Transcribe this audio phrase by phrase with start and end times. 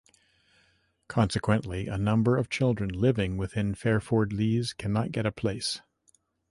[1.07, 5.79] Consequently, a number of children living within Fairford Leys cannot get a place.